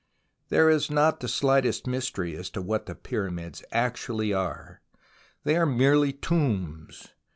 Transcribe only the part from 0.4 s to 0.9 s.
There is